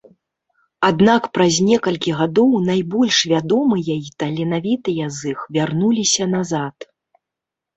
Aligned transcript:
Аднак 0.87 1.27
праз 1.37 1.59
некалькі 1.67 2.13
гадоў 2.21 2.55
найбольш 2.71 3.17
вядомыя 3.33 3.93
і 4.07 4.15
таленавітыя 4.23 5.11
з 5.19 5.35
іх 5.35 5.45
вярнуліся 5.59 6.23
назад. 6.35 6.77